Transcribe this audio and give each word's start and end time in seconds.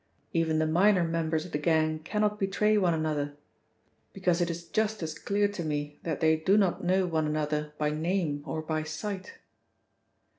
Even 0.33 0.57
the 0.57 0.65
minor 0.65 1.03
members 1.03 1.45
of 1.45 1.51
the 1.51 1.59
gang 1.59 1.99
cannot 1.99 2.39
betray 2.39 2.75
one 2.75 2.95
another, 2.95 3.37
because 4.13 4.41
it 4.41 4.49
is 4.49 4.67
just 4.67 5.03
as 5.03 5.13
clear 5.13 5.47
to 5.49 5.63
me 5.63 5.99
that 6.01 6.21
they 6.21 6.35
do 6.37 6.57
not 6.57 6.83
know 6.83 7.05
one 7.05 7.27
another 7.27 7.73
by 7.77 7.91
name 7.91 8.41
or 8.47 8.63
by 8.63 8.81
sight." 8.81 9.35